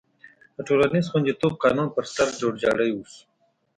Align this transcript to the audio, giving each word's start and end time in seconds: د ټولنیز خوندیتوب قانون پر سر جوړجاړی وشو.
د 0.55 0.57
ټولنیز 0.67 1.05
خوندیتوب 1.11 1.53
قانون 1.63 1.87
پر 1.95 2.05
سر 2.13 2.27
جوړجاړی 2.41 2.89
وشو. 2.93 3.21